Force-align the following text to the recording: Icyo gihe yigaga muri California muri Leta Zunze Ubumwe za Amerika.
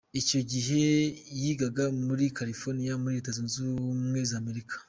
Icyo 0.21 0.39
gihe 0.51 0.83
yigaga 1.41 1.83
muri 2.07 2.25
California 2.37 2.93
muri 3.01 3.15
Leta 3.17 3.31
Zunze 3.37 3.55
Ubumwe 3.63 4.19
za 4.29 4.37
Amerika. 4.43 4.75